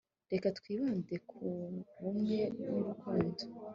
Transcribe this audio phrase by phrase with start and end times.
[0.31, 1.41] reka twibande ku
[2.01, 3.43] bumwe n'urukundo